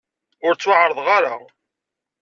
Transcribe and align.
Ur 0.45 0.53
ttwaɛerḍeɣ 0.55 1.07
ara. 1.17 1.33